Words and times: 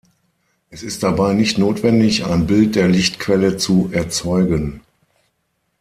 Es 0.71 0.81
ist 0.81 1.03
dabei 1.03 1.35
nicht 1.35 1.59
notwendig, 1.59 2.25
ein 2.25 2.47
Bild 2.47 2.73
der 2.75 2.87
Lichtquelle 2.87 3.57
zu 3.57 3.89
erzeugen. 3.91 4.81